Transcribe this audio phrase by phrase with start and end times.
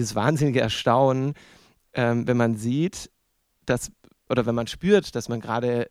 [0.00, 1.34] dieses wahnsinnige Erstaunen,
[1.92, 3.10] ähm, wenn man sieht,
[3.66, 3.92] dass,
[4.30, 5.90] oder wenn man spürt, dass man gerade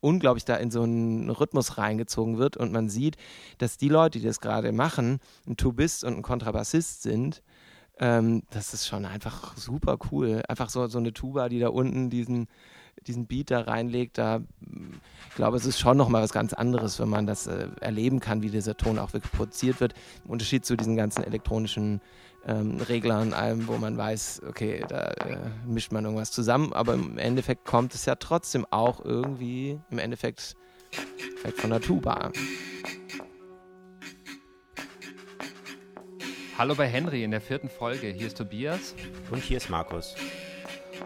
[0.00, 3.16] unglaublich da in so einen Rhythmus reingezogen wird und man sieht,
[3.58, 7.42] dass die Leute, die das gerade machen, ein Tubist und ein Kontrabassist sind.
[7.98, 10.42] Ähm, das ist schon einfach super cool.
[10.48, 12.48] Einfach so, so eine Tuba, die da unten diesen,
[13.06, 14.42] diesen Beat da reinlegt, da
[15.28, 18.42] ich glaube, es ist schon nochmal was ganz anderes, wenn man das äh, erleben kann,
[18.42, 19.94] wie dieser Ton auch wirklich produziert wird.
[20.24, 22.00] Im Unterschied zu diesen ganzen elektronischen
[22.46, 27.18] ähm, Reglern, allem, wo man weiß, okay, da äh, mischt man irgendwas zusammen, aber im
[27.18, 30.54] Endeffekt kommt es ja trotzdem auch irgendwie, im Endeffekt
[31.38, 32.30] vielleicht von der Tuba.
[36.58, 38.06] Hallo bei Henry in der vierten Folge.
[38.06, 38.94] Hier ist Tobias.
[39.30, 40.14] Und hier ist Markus.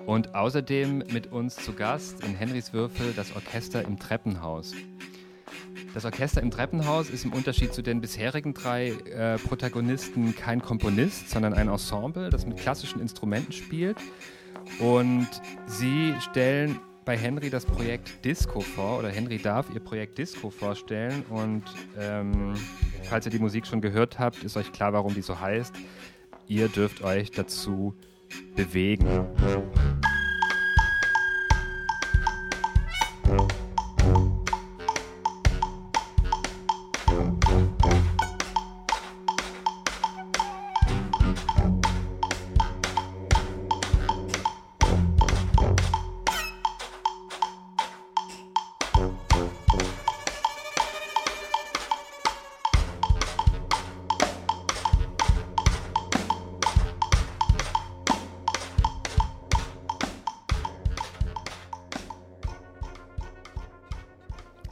[0.07, 4.75] Und außerdem mit uns zu Gast in Henrys Würfel das Orchester im Treppenhaus.
[5.95, 11.31] Das Orchester im Treppenhaus ist im Unterschied zu den bisherigen drei äh, Protagonisten kein Komponist,
[11.31, 13.97] sondern ein Ensemble, das mit klassischen Instrumenten spielt.
[14.79, 15.29] Und
[15.67, 21.25] sie stellen bei Henry das Projekt Disco vor, oder Henry darf ihr Projekt Disco vorstellen.
[21.29, 21.65] Und
[21.99, 22.55] ähm,
[23.03, 25.75] falls ihr die Musik schon gehört habt, ist euch klar, warum die so heißt.
[26.47, 27.97] Ihr dürft euch dazu
[28.55, 29.27] bewegen.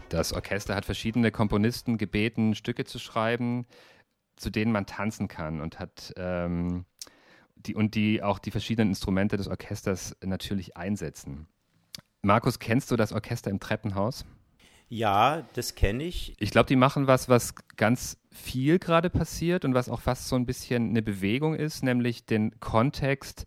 [0.09, 3.67] Das Orchester hat verschiedene Komponisten gebeten, Stücke zu schreiben,
[4.37, 6.87] zu denen man tanzen kann und hat ähm,
[7.57, 11.47] die und die auch die verschiedenen Instrumente des Orchesters natürlich einsetzen.
[12.23, 14.25] Markus, kennst du das Orchester im Treppenhaus?
[14.89, 16.35] Ja, das kenne ich.
[16.39, 20.37] Ich glaube, die machen was, was ganz viel gerade passiert und was auch fast so
[20.37, 23.45] ein bisschen eine Bewegung ist, nämlich den Kontext,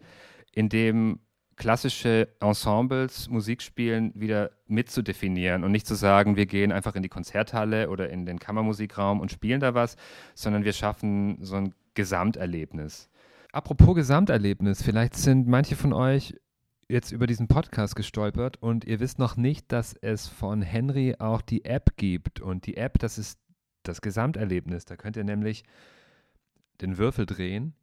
[0.51, 1.19] in dem
[1.61, 7.07] klassische Ensembles Musik spielen wieder mitzudefinieren und nicht zu sagen, wir gehen einfach in die
[7.07, 9.95] Konzerthalle oder in den Kammermusikraum und spielen da was,
[10.33, 13.11] sondern wir schaffen so ein Gesamterlebnis.
[13.51, 16.33] Apropos Gesamterlebnis, vielleicht sind manche von euch
[16.89, 21.43] jetzt über diesen Podcast gestolpert und ihr wisst noch nicht, dass es von Henry auch
[21.43, 22.41] die App gibt.
[22.41, 23.37] Und die App, das ist
[23.83, 24.85] das Gesamterlebnis.
[24.85, 25.63] Da könnt ihr nämlich
[26.81, 27.75] den Würfel drehen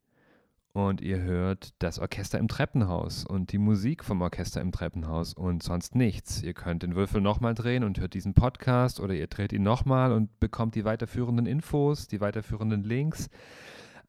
[0.72, 5.62] und ihr hört das Orchester im Treppenhaus und die Musik vom Orchester im Treppenhaus und
[5.62, 6.42] sonst nichts.
[6.42, 10.12] Ihr könnt den Würfel nochmal drehen und hört diesen Podcast oder ihr dreht ihn nochmal
[10.12, 13.28] und bekommt die weiterführenden Infos, die weiterführenden Links.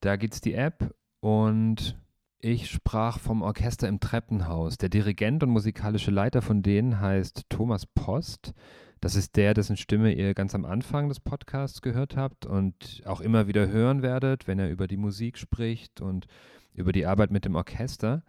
[0.00, 1.96] Da gibt es die App und
[2.40, 4.78] ich sprach vom Orchester im Treppenhaus.
[4.78, 8.52] Der Dirigent und musikalische Leiter von denen heißt Thomas Post.
[9.00, 13.20] Das ist der, dessen Stimme ihr ganz am Anfang des Podcasts gehört habt und auch
[13.20, 16.26] immer wieder hören werdet, wenn er über die Musik spricht und
[16.74, 18.22] über die Arbeit mit dem Orchester.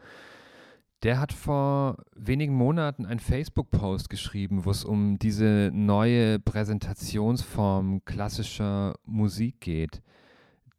[1.03, 8.95] Der hat vor wenigen Monaten einen Facebook-Post geschrieben, wo es um diese neue Präsentationsform klassischer
[9.05, 10.01] Musik geht.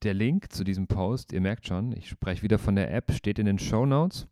[0.04, 3.41] Der Link zu diesem Post, ihr merkt schon, ich spreche wieder von der App, steht
[3.41, 4.28] in den Show Notes.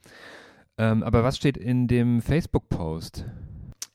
[0.78, 3.24] Ähm, aber was steht in dem Facebook-Post?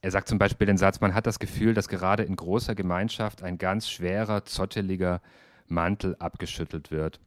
[0.01, 3.41] Er sagt zum Beispiel den Satz, man hat das Gefühl, dass gerade in großer Gemeinschaft
[3.41, 5.21] ein ganz schwerer, zotteliger
[5.67, 7.21] Mantel abgeschüttelt wird.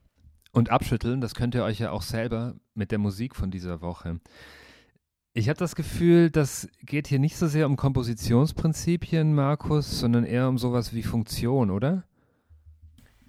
[0.52, 4.20] Und abschütteln, das könnt ihr euch ja auch selber mit der Musik von dieser Woche.
[5.32, 10.48] Ich habe das Gefühl, das geht hier nicht so sehr um Kompositionsprinzipien, Markus, sondern eher
[10.48, 12.04] um sowas wie Funktion, oder?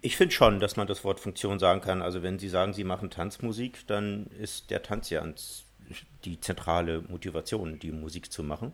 [0.06, 2.00] Ich finde schon, dass man das Wort Funktion sagen kann.
[2.00, 5.26] Also wenn Sie sagen, Sie machen Tanzmusik, dann ist der Tanz ja
[6.24, 8.72] die zentrale Motivation, die Musik zu machen.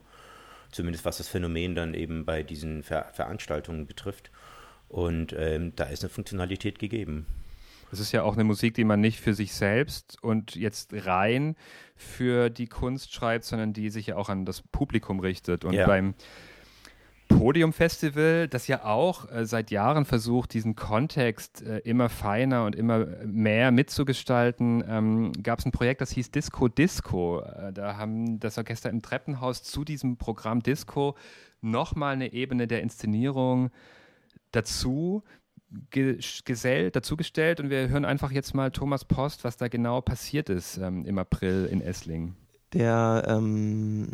[0.72, 4.30] Zumindest was das Phänomen dann eben bei diesen Ver Veranstaltungen betrifft.
[4.90, 7.24] Und ähm, da ist eine Funktionalität gegeben.
[7.90, 11.56] Es ist ja auch eine Musik, die man nicht für sich selbst und jetzt rein
[11.96, 15.64] für die Kunst schreibt, sondern die sich ja auch an das Publikum richtet.
[15.64, 15.86] Und ja.
[15.86, 16.14] beim
[17.42, 22.76] Podium Festival, das ja auch äh, seit Jahren versucht, diesen Kontext äh, immer feiner und
[22.76, 27.40] immer mehr mitzugestalten, ähm, gab es ein Projekt, das hieß Disco Disco.
[27.40, 31.16] Äh, da haben das Orchester im Treppenhaus zu diesem Programm Disco
[31.60, 33.70] nochmal eine Ebene der Inszenierung
[34.52, 35.24] dazu
[35.90, 40.76] gesellt, dazugestellt und wir hören einfach jetzt mal Thomas Post, was da genau passiert ist
[40.76, 42.36] ähm, im April in Esslingen.
[42.72, 44.10] Der ähm,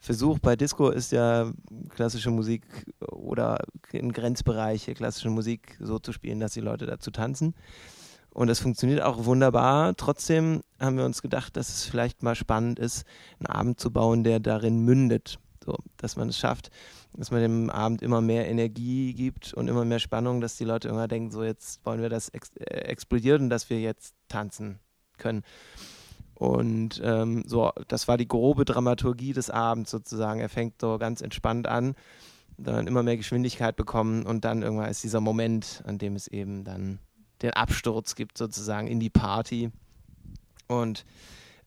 [0.00, 1.52] Versuch bei Disco ist ja
[1.90, 2.64] klassische Musik
[3.12, 3.58] oder
[3.92, 7.54] in Grenzbereiche klassische Musik so zu spielen, dass die Leute dazu tanzen.
[8.32, 9.94] Und das funktioniert auch wunderbar.
[9.96, 13.04] Trotzdem haben wir uns gedacht, dass es vielleicht mal spannend ist,
[13.38, 15.38] einen Abend zu bauen, der darin mündet.
[15.62, 16.70] So, dass man es schafft,
[17.12, 20.88] dass man dem Abend immer mehr Energie gibt und immer mehr Spannung, dass die Leute
[20.88, 24.78] immer denken, so jetzt wollen wir das ex äh, explodieren dass wir jetzt tanzen
[25.18, 25.42] können.
[26.40, 30.40] Und ähm, so, das war die grobe Dramaturgie des Abends sozusagen.
[30.40, 31.94] Er fängt so ganz entspannt an,
[32.56, 36.64] dann immer mehr Geschwindigkeit bekommen und dann irgendwann ist dieser Moment, an dem es eben
[36.64, 36.98] dann
[37.42, 39.70] den Absturz gibt sozusagen in die Party.
[40.66, 41.04] Und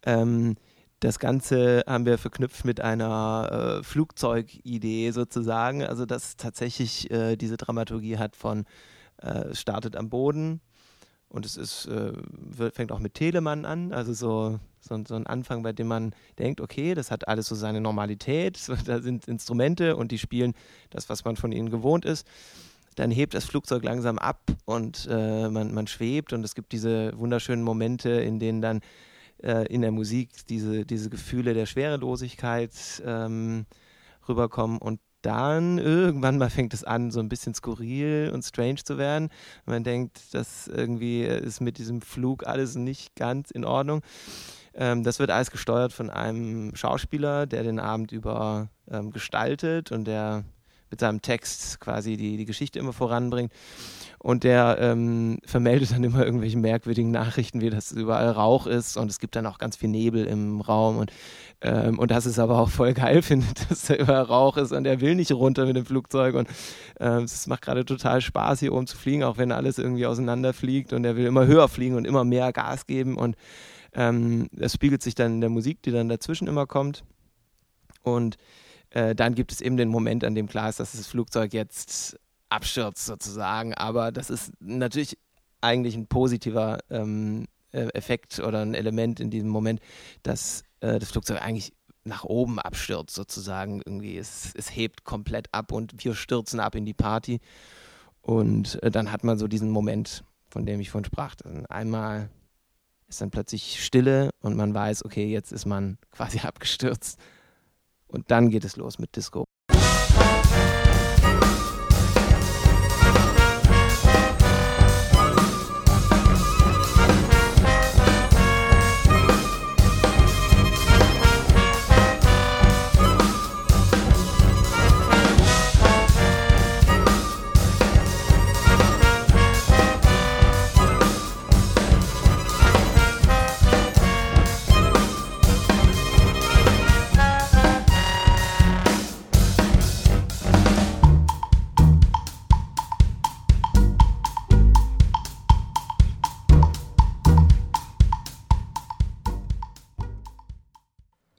[0.07, 0.55] ähm,
[1.01, 7.57] das Ganze haben wir verknüpft mit einer äh, Flugzeugidee sozusagen, also dass tatsächlich äh, diese
[7.57, 8.65] Dramaturgie hat von
[9.17, 10.61] äh, startet am Boden,
[11.33, 12.13] und es ist, äh,
[12.71, 16.61] fängt auch mit Telemann an, also so, so, so, ein Anfang, bei dem man denkt,
[16.61, 20.53] okay, das hat alles so seine Normalität, da sind Instrumente und die spielen
[20.91, 22.27] das, was man von ihnen gewohnt ist.
[22.95, 27.17] Dann hebt das Flugzeug langsam ab und äh, man, man schwebt und es gibt diese
[27.17, 28.81] wunderschönen Momente, in denen dann
[29.41, 32.71] äh, in der Musik diese, diese Gefühle der Schwerelosigkeit
[33.03, 33.65] ähm,
[34.29, 38.97] rüberkommen und dann irgendwann mal fängt es an, so ein bisschen skurril und strange zu
[38.97, 39.29] werden.
[39.65, 44.01] Man denkt, das irgendwie ist mit diesem Flug alles nicht ganz in Ordnung.
[44.75, 50.05] Ähm, das wird alles gesteuert von einem Schauspieler, der den Abend über ähm, gestaltet und
[50.05, 50.43] der
[50.93, 53.51] mit seinem Text quasi die, die Geschichte immer voranbringt.
[54.19, 58.95] Und der ähm, vermeldet dann immer irgendwelche merkwürdigen Nachrichten, wie das überall Rauch ist.
[58.95, 60.97] Und es gibt dann auch ganz viel Nebel im Raum.
[60.97, 61.11] Und,
[61.61, 64.71] ähm, und das ist aber auch voll geil findet, dass da überall Rauch ist.
[64.71, 66.35] Und er will nicht runter mit dem Flugzeug.
[66.35, 66.47] Und
[66.99, 70.93] ähm, es macht gerade total Spaß hier oben zu fliegen, auch wenn alles irgendwie auseinanderfliegt
[70.93, 73.17] und er will immer höher fliegen und immer mehr Gas geben.
[73.17, 73.35] Und
[73.93, 77.03] ähm, das spiegelt sich dann in der Musik, die dann dazwischen immer kommt.
[78.03, 78.37] Und
[78.93, 82.19] äh, dann gibt es eben den Moment, an dem klar ist, dass das Flugzeug jetzt
[82.49, 83.73] abstürzt sozusagen.
[83.73, 85.17] Aber das ist natürlich
[85.61, 89.79] eigentlich ein positiver ähm, äh, Effekt oder ein Element in diesem Moment,
[90.21, 91.73] dass äh, das Flugzeug eigentlich
[92.03, 93.81] nach oben abstürzt sozusagen.
[93.83, 97.39] Irgendwie es, es hebt komplett ab und wir stürzen ab in die Party.
[98.21, 101.33] Und äh, dann hat man so diesen Moment, von dem ich vorhin sprach.
[101.35, 102.29] Dann einmal
[103.07, 107.19] ist dann plötzlich Stille und man weiß, okay, jetzt ist man quasi abgestürzt.
[108.13, 109.45] Und dann geht es los mit Disco.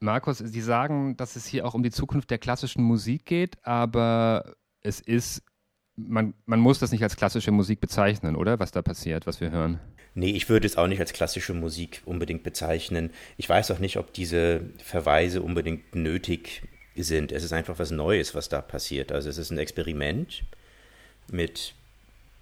[0.05, 4.55] Markus, Sie sagen, dass es hier auch um die Zukunft der klassischen Musik geht, aber
[4.83, 5.43] es ist,
[5.97, 8.61] man, man muss das nicht als klassische Musik bezeichnen, oder?
[8.61, 9.81] Was da passiert, was wir hören.
[10.15, 13.11] Nee, ich würde es auch nicht als klassische Musik unbedingt bezeichnen.
[13.37, 16.63] Ich weiß auch nicht, ob diese Verweise unbedingt nötig
[16.95, 17.33] sind.
[17.33, 19.11] Es ist einfach was Neues, was da passiert.
[19.11, 20.45] Also es ist ein Experiment
[21.29, 21.75] mit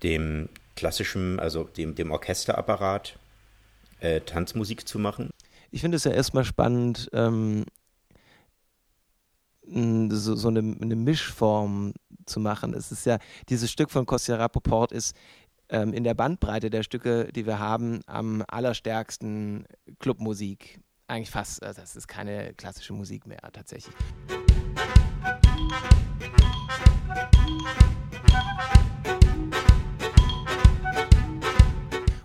[0.02, 3.16] dem klassischen, also dem, dem Orchesterapparat,
[4.00, 5.31] äh, Tanzmusik zu machen
[5.73, 7.64] ich finde es ja erstmal spannend, ähm,
[9.64, 11.95] so, so eine, eine, Mischform
[12.26, 12.75] zu machen.
[12.75, 15.17] Es ist ja, dieses Stück von Kostja Rapoport ist
[15.71, 19.64] ähm, in der Bandbreite der Stücke, die wir haben, am allerstärksten
[19.99, 20.81] Clubmusik.
[21.07, 23.95] Eigentlich fast, also das ist keine klassische Musik mehr tatsächlich.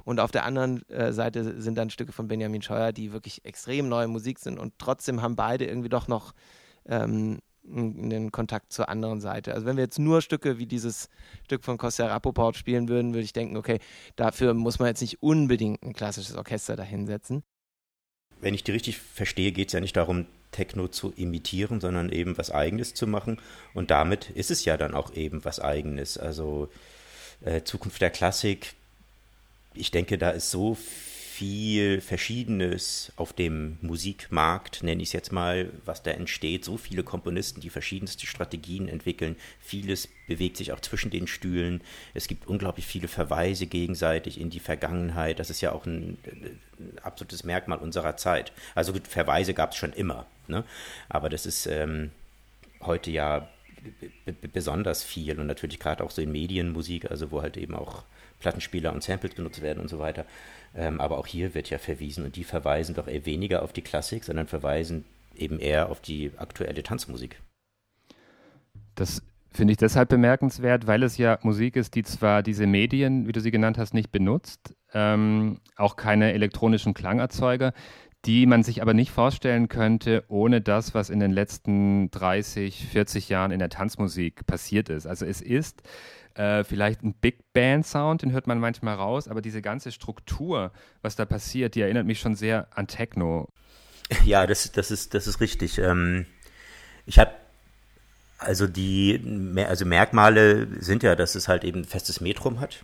[0.07, 3.89] Und auf der anderen äh, Seite sind dann Stücke von Benjamin Scheuer, die wirklich extrem
[3.89, 4.57] neue Musik sind.
[4.57, 6.33] Und trotzdem haben beide irgendwie doch noch
[6.85, 9.53] ähm, einen Kontakt zur anderen Seite.
[9.53, 11.09] Also wenn wir jetzt nur Stücke wie dieses
[11.43, 13.79] Stück von Kostja Rapoport spielen würden, würde ich denken, okay,
[14.15, 17.43] dafür muss man jetzt nicht unbedingt ein klassisches Orchester dahinsetzen.
[18.39, 22.37] Wenn ich die richtig verstehe, geht es ja nicht darum, Techno zu imitieren, sondern eben
[22.37, 23.41] was Eigenes zu machen.
[23.73, 26.17] Und damit ist es ja dann auch eben was Eigenes.
[26.17, 26.69] Also
[27.41, 28.77] äh, Zukunft der Klassik
[29.79, 30.75] ich denke, da ist so
[31.37, 36.65] viel Verschiedenes auf dem Musikmarkt, nenne ich es jetzt mal, was da entsteht.
[36.65, 39.35] So viele Komponisten, die verschiedenste Strategien entwickeln.
[39.59, 41.81] Vieles bewegt sich auch zwischen den Stühlen.
[42.15, 45.37] Es gibt unglaublich viele Verweise gegenseitig in die Vergangenheit.
[45.37, 48.51] Das ist ja auch ein, ein absolutes Merkmal unserer Zeit.
[48.73, 50.25] Also Verweise gab es schon immer.
[50.47, 50.63] Ne?
[51.07, 52.09] Aber das ist ähm,
[52.81, 53.47] heute ja
[54.53, 58.03] besonders viel und natürlich gerade auch so in Medienmusik, also wo halt eben auch
[58.39, 60.25] Plattenspieler und Samples benutzt werden und so weiter.
[60.75, 63.81] Ähm, aber auch hier wird ja verwiesen und die verweisen doch eher weniger auf die
[63.81, 67.41] Klassik, sondern verweisen eben eher auf die aktuelle Tanzmusik.
[68.95, 73.31] Das finde ich deshalb bemerkenswert, weil es ja Musik ist, die zwar diese Medien, wie
[73.31, 77.73] du sie genannt hast, nicht benutzt, ähm, auch keine elektronischen Klangerzeuger,
[78.25, 83.29] die man sich aber nicht vorstellen könnte, ohne das, was in den letzten 30, 40
[83.29, 85.05] Jahren in der Tanzmusik passiert ist.
[85.05, 85.81] Also es ist
[86.33, 90.71] äh, vielleicht ein Big Band Sound, den hört man manchmal raus, aber diese ganze Struktur,
[91.01, 93.49] was da passiert, die erinnert mich schon sehr an Techno.
[94.25, 95.79] Ja, das, das, ist, das ist richtig.
[95.79, 96.25] Ähm,
[97.05, 97.31] ich habe
[98.37, 99.19] also die
[99.67, 102.83] also Merkmale sind ja, dass es halt eben festes Metrum hat.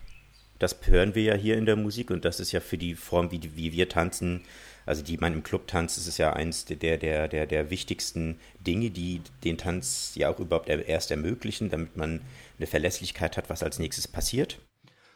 [0.58, 3.30] Das hören wir ja hier in der Musik und das ist ja für die Form,
[3.30, 4.42] wie, wie wir tanzen,
[4.86, 8.38] also die man im Club tanzt, ist es ja eins der, der, der, der wichtigsten
[8.60, 12.20] Dinge, die den Tanz ja auch überhaupt erst ermöglichen, damit man
[12.58, 14.58] eine Verlässlichkeit hat, was als nächstes passiert.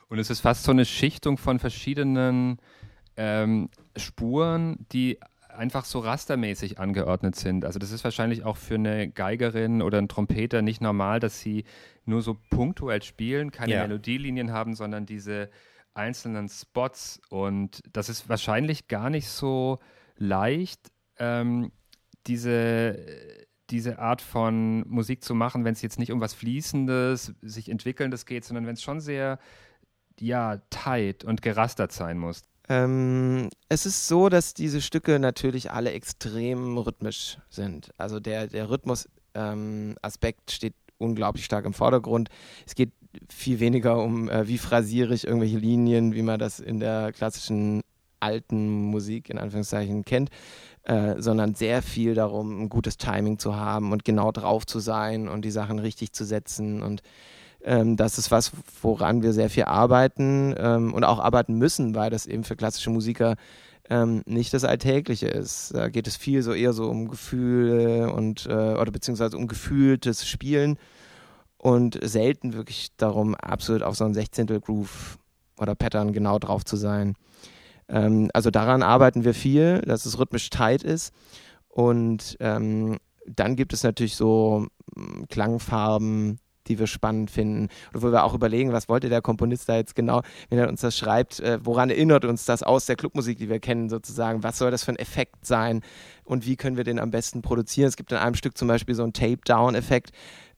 [0.08, 2.58] Und es ist fast so eine Schichtung von verschiedenen
[3.16, 5.18] ähm, Spuren, die
[5.58, 7.64] einfach so rastermäßig angeordnet sind.
[7.64, 11.64] Also das ist wahrscheinlich auch für eine Geigerin oder einen Trompeter nicht normal, dass sie
[12.04, 13.82] nur so punktuell spielen, keine ja.
[13.82, 15.50] Melodielinien haben, sondern diese
[15.98, 17.20] einzelnen Spots.
[17.28, 19.78] Und das ist wahrscheinlich gar nicht so
[20.16, 21.72] leicht, ähm,
[22.26, 22.98] diese,
[23.70, 28.24] diese Art von Musik zu machen, wenn es jetzt nicht um was Fließendes, sich Entwickelndes
[28.24, 29.38] geht, sondern wenn es schon sehr,
[30.20, 32.42] ja, tight und gerastert sein muss.
[32.68, 37.92] Ähm, es ist so, dass diese Stücke natürlich alle extrem rhythmisch sind.
[37.96, 42.28] Also der, der Rhythmus-Aspekt ähm, steht unglaublich stark im Vordergrund.
[42.66, 42.92] Es geht
[43.28, 47.82] viel weniger um, äh, wie phrasiere ich irgendwelche Linien, wie man das in der klassischen
[48.20, 50.30] alten Musik in Anführungszeichen kennt,
[50.84, 55.28] äh, sondern sehr viel darum, ein gutes Timing zu haben und genau drauf zu sein
[55.28, 56.82] und die Sachen richtig zu setzen.
[56.82, 57.02] Und
[57.62, 62.10] ähm, das ist was, woran wir sehr viel arbeiten ähm, und auch arbeiten müssen, weil
[62.10, 63.36] das eben für klassische Musiker
[63.90, 65.74] ähm, nicht das Alltägliche ist.
[65.74, 70.26] Da geht es viel so eher so um Gefühle und äh, oder beziehungsweise um gefühltes
[70.26, 70.78] Spielen
[71.58, 75.18] und selten wirklich darum, absolut auf so ein Sechzehntel Groove
[75.58, 77.14] oder Pattern genau drauf zu sein.
[77.88, 81.12] Ähm, also daran arbeiten wir viel, dass es rhythmisch tight ist.
[81.68, 87.68] Und ähm, dann gibt es natürlich so hm, Klangfarben, die wir spannend finden.
[87.90, 90.80] Oder wo wir auch überlegen, was wollte der Komponist da jetzt genau, wenn er uns
[90.80, 94.42] das schreibt, äh, woran erinnert uns das aus der Clubmusik, die wir kennen, sozusagen?
[94.42, 95.82] Was soll das für ein Effekt sein
[96.24, 97.88] und wie können wir den am besten produzieren?
[97.88, 100.10] Es gibt in einem Stück zum Beispiel so einen Tape-Down-Effekt,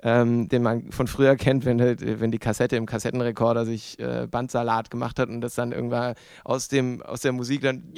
[0.02, 4.90] ähm, den man von früher kennt, wenn, wenn die Kassette im Kassettenrekorder sich äh, Bandsalat
[4.90, 6.14] gemacht hat und das dann irgendwann
[6.44, 7.92] aus, dem, aus der Musik dann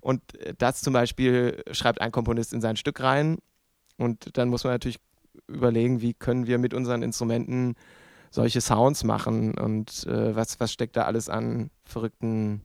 [0.00, 0.22] und
[0.58, 3.38] das zum Beispiel schreibt ein Komponist in sein Stück rein
[3.96, 4.98] und dann muss man natürlich
[5.46, 7.74] überlegen, wie können wir mit unseren Instrumenten
[8.30, 12.62] solche Sounds machen und äh, was, was steckt da alles an verrückten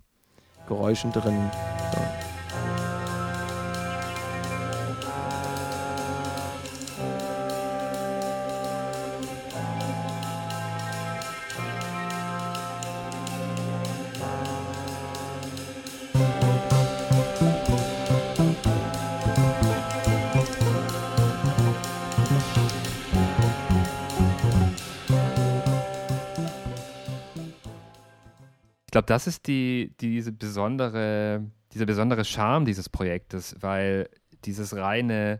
[0.67, 1.49] Geräuschen drin.
[1.93, 2.26] So.
[28.97, 34.09] Glaube, das ist die, diese besondere, dieser besondere Charme dieses Projektes, weil
[34.43, 35.39] dieses reine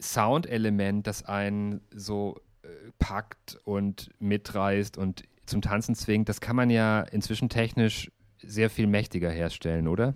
[0.00, 2.68] Soundelement, das einen so äh,
[3.00, 8.86] packt und mitreißt und zum Tanzen zwingt, das kann man ja inzwischen technisch sehr viel
[8.86, 10.14] mächtiger herstellen, oder?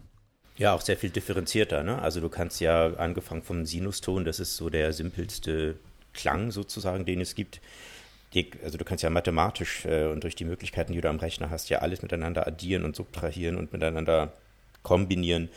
[0.57, 1.83] Ja, auch sehr viel differenzierter.
[1.83, 2.01] Ne?
[2.01, 5.77] Also du kannst ja angefangen vom Sinuston, das ist so der simpelste
[6.13, 7.61] Klang sozusagen, den es gibt
[8.35, 11.51] die, also du kannst ja mathematisch äh, und durch die Möglichkeiten, die du am Rechner
[11.51, 14.33] hast, ja alles miteinander addieren und subtrahieren und miteinander
[14.83, 15.49] kombinieren,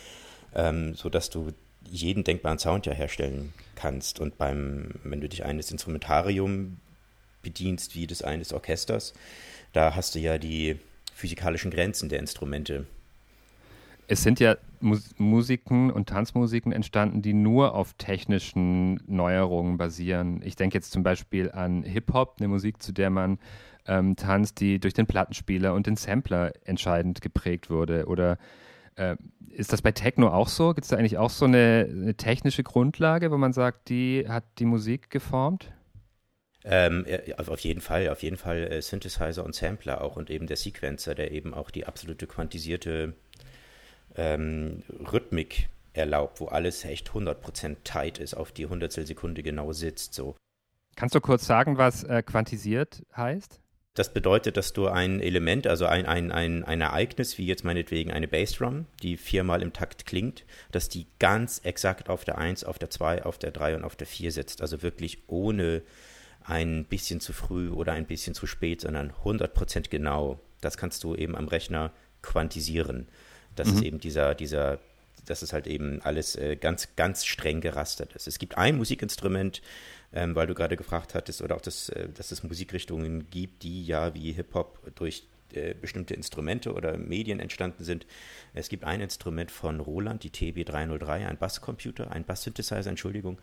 [0.55, 1.51] ähm, sodass du
[1.89, 4.19] jeden denkbaren Sound ja herstellen kannst.
[4.19, 6.77] Und beim, wenn du dich eines Instrumentarium
[7.41, 9.13] bedienst, wie das eines Orchesters,
[9.73, 10.77] da hast du ja die
[11.13, 12.85] physikalischen Grenzen der Instrumente
[14.08, 20.41] es sind ja Mus Musiken und Tanzmusiken entstanden, die nur auf technischen Neuerungen basieren.
[20.43, 23.38] Ich denke jetzt zum Beispiel an Hip-Hop, eine Musik, zu der man
[23.88, 28.05] ähm, Tanz, die durch den Plattenspieler und den Sampler entscheidend geprägt wurde?
[28.05, 28.38] Oder
[28.96, 29.15] äh,
[29.50, 30.74] ist das bei Techno auch so?
[30.74, 34.43] Gibt es da eigentlich auch so eine, eine, technische Grundlage, wo man sagt, die hat
[34.60, 35.72] die Musik geformt?
[36.63, 40.58] Ähm, auf jeden Fall, auf jeden Fall äh, Synthesizer und Sampler auch und eben der
[40.58, 43.15] Sequencer, der eben auch die absolute quantisierte
[44.15, 50.13] ähm, Rhythmik erlaubt, wo alles echt 100% tight ist, auf die Hundertstel Sekunde genau sitzt.
[50.13, 50.35] So.
[50.95, 53.59] Kannst du kurz sagen, was äh, quantisiert heißt?
[53.93, 58.11] Das bedeutet, dass du ein Element, also ein, ein, ein, ein Ereignis, wie jetzt meinetwegen
[58.11, 62.79] eine Bassdrum, die viermal im Takt klingt, dass die ganz exakt auf der 1, auf
[62.79, 64.61] der 2, auf der 3 und auf der 4 sitzt.
[64.61, 65.81] Also wirklich ohne
[66.45, 70.39] ein bisschen zu früh oder ein bisschen zu spät, sondern 100% genau.
[70.61, 71.91] Das kannst du eben am Rechner
[72.21, 73.09] quantisieren.
[73.55, 73.75] Das mhm.
[73.75, 74.79] ist eben dieser, dieser
[75.25, 78.27] dass es halt eben alles äh, ganz, ganz streng gerastert ist.
[78.27, 79.62] Es gibt ein Musikinstrument,
[80.13, 83.86] ähm, weil du gerade gefragt hattest, oder auch, das, äh, dass es Musikrichtungen gibt, die
[83.86, 88.05] ja wie Hip-Hop durch äh, bestimmte Instrumente oder Medien entstanden sind.
[88.53, 93.38] Es gibt ein Instrument von Roland, die TB303, ein Basscomputer, ein Bass-Synthesizer, Entschuldigung,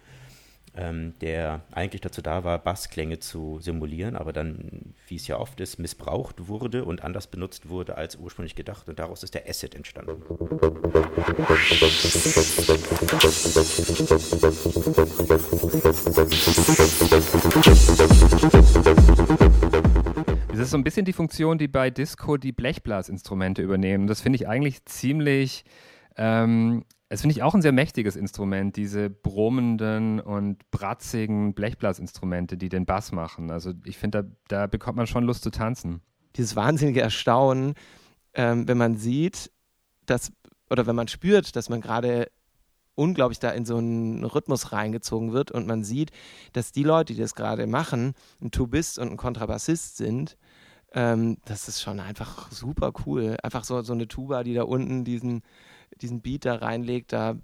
[0.77, 5.61] ähm, der eigentlich dazu da war, Bassklänge zu simulieren, aber dann, wie es ja oft
[5.61, 8.89] ist, missbraucht wurde und anders benutzt wurde als ursprünglich gedacht.
[8.89, 10.23] Und daraus ist der Acid entstanden.
[20.49, 24.07] Das ist so ein bisschen die Funktion, die bei Disco die Blechblasinstrumente übernehmen.
[24.07, 25.65] Das finde ich eigentlich ziemlich
[26.17, 32.69] ähm, es finde ich auch ein sehr mächtiges Instrument, diese brummenden und bratzigen Blechblasinstrumente, die
[32.69, 33.51] den Bass machen.
[33.51, 36.03] Also ich finde, da, da, bekommt man schon Lust zu tanzen.
[36.37, 37.75] Dieses wahnsinnige Erstaunen,
[38.35, 39.51] ähm, wenn man sieht,
[40.05, 40.33] dass,
[40.69, 42.31] oder wenn man spürt, dass man gerade
[42.95, 46.11] unglaublich da in so einen Rhythmus reingezogen wird und man sieht,
[46.53, 48.13] dass die Leute, die das gerade machen,
[48.43, 50.37] ein Tubist und ein Kontrabassist sind,
[50.93, 53.37] ähm, das ist schon einfach super cool.
[53.43, 55.43] Einfach so, so eine Tuba, die da unten diesen
[56.01, 57.37] diesen Beat da reinlegt, da,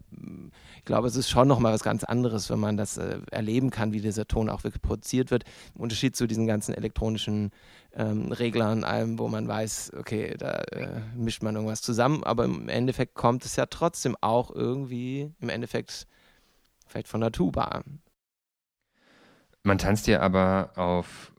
[0.77, 3.93] ich glaube, es ist schon nochmal was ganz anderes, wenn man das äh, erleben kann,
[3.93, 5.45] wie dieser Ton auch wirklich produziert wird.
[5.75, 7.51] Im Unterschied zu diesen ganzen elektronischen
[7.95, 12.69] ähm, Reglern, allem, wo man weiß, okay, da äh, mischt man irgendwas zusammen, aber im
[12.69, 16.07] Endeffekt kommt es ja trotzdem auch irgendwie, im Endeffekt
[16.87, 17.83] vielleicht von der Tuba.
[19.63, 21.34] Man tanzt ja aber auf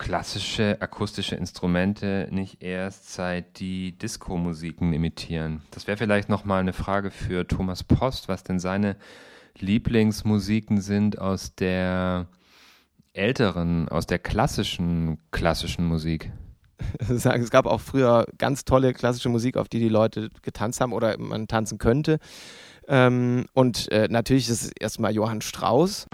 [0.00, 5.60] klassische akustische Instrumente nicht erst seit die Disco-Musiken imitieren.
[5.72, 8.96] Das wäre vielleicht nochmal eine Frage für Thomas Post, was denn seine
[9.58, 12.28] Lieblingsmusiken sind aus der
[13.12, 16.32] älteren, aus der klassischen, klassischen Musik.
[17.10, 21.18] Es gab auch früher ganz tolle klassische Musik, auf die die Leute getanzt haben oder
[21.18, 22.20] man tanzen könnte.
[22.88, 26.06] Ähm, und äh, natürlich ist es erstmal Johann Strauss.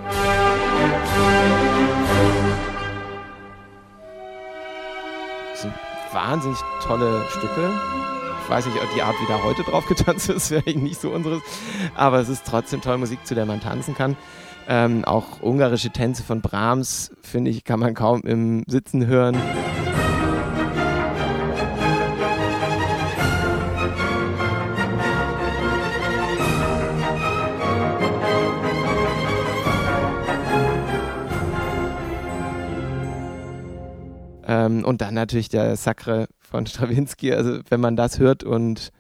[6.12, 7.70] Wahnsinnig tolle Stücke.
[8.44, 11.42] Ich weiß nicht, die Art, wie da heute drauf getanzt ist, wäre nicht so unseres.
[11.94, 14.16] Aber es ist trotzdem tolle Musik, zu der man tanzen kann.
[14.68, 19.36] Ähm, auch ungarische Tänze von Brahms, finde ich, kann man kaum im Sitzen hören.
[34.66, 37.32] Ähm, und dann natürlich der Sacre von Stravinsky.
[37.32, 38.92] Also wenn man das hört und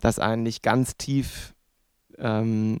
[0.00, 1.54] das einen nicht ganz tief
[2.18, 2.80] ähm,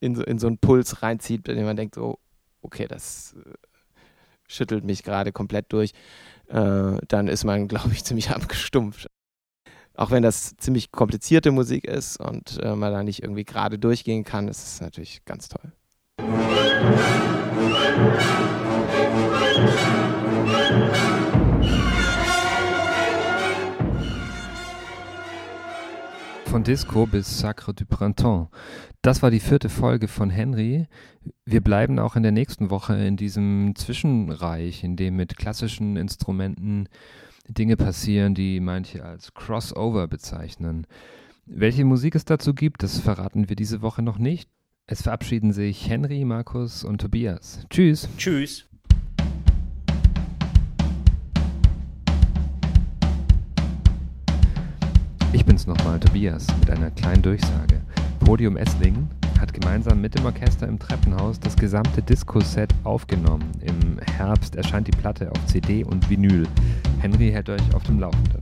[0.00, 2.18] in, so, in so einen Puls reinzieht, bei dem man denkt, oh,
[2.62, 3.50] okay, das äh,
[4.46, 5.92] schüttelt mich gerade komplett durch,
[6.48, 9.08] äh, dann ist man, glaube ich, ziemlich abgestumpft.
[9.96, 14.24] Auch wenn das ziemlich komplizierte Musik ist und äh, man da nicht irgendwie gerade durchgehen
[14.24, 15.72] kann, ist es natürlich ganz toll.
[26.54, 28.48] Von Disco bis Sacre du Printemps.
[29.02, 30.86] Das war die vierte Folge von Henry.
[31.44, 36.88] Wir bleiben auch in der nächsten Woche in diesem Zwischenreich, in dem mit klassischen Instrumenten
[37.48, 40.86] Dinge passieren, die manche als Crossover bezeichnen.
[41.44, 44.48] Welche Musik es dazu gibt, das verraten wir diese Woche noch nicht.
[44.86, 47.66] Es verabschieden sich Henry, Markus und Tobias.
[47.68, 48.08] Tschüss.
[48.16, 48.68] Tschüss.
[55.54, 57.80] Bin's nochmal, Tobias, mit einer kleinen Durchsage.
[58.18, 63.52] Podium Esslingen hat gemeinsam mit dem Orchester im Treppenhaus das gesamte Disco-Set aufgenommen.
[63.60, 66.48] Im Herbst erscheint die Platte auf CD und Vinyl.
[66.98, 68.40] Henry hält euch auf dem Laufenden.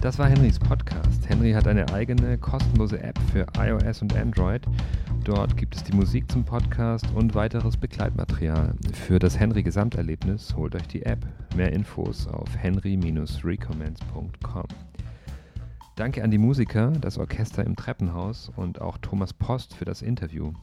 [0.00, 1.28] Das war Henrys Podcast.
[1.28, 4.66] Henry hat eine eigene kostenlose App für iOS und Android
[5.24, 8.74] Dort gibt es die Musik zum Podcast und weiteres Begleitmaterial.
[8.94, 11.24] Für das Henry Gesamterlebnis holt euch die App.
[11.54, 14.66] Mehr Infos auf henry-recommends.com.
[16.00, 20.54] Danke an die Musiker, das Orchester im Treppenhaus und auch Thomas Post für das Interview.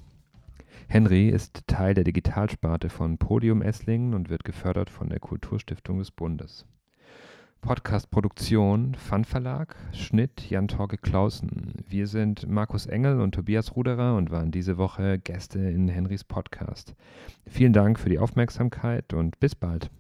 [0.88, 6.10] Henry ist Teil der Digitalsparte von Podium Esslingen und wird gefördert von der Kulturstiftung des
[6.10, 6.66] Bundes.
[7.62, 11.74] Podcast-Produktion Fun Verlag, Schnitt Jan-Torge Clausen.
[11.88, 16.96] Wir sind Markus Engel und Tobias Ruderer und waren diese Woche Gäste in Henrys Podcast.
[17.46, 19.92] Vielen Dank für die Aufmerksamkeit und bis bald.